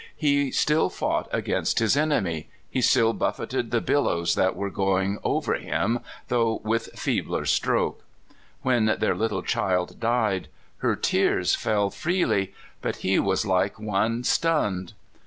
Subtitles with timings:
[0.17, 5.53] He still fought against his enemy; he still buffeted the billows that were going over
[5.53, 8.03] him, though with feebler stroke.
[8.63, 10.47] When their little child died,
[10.79, 12.51] her tears fell freely,
[12.81, 14.93] but he was like one stunned.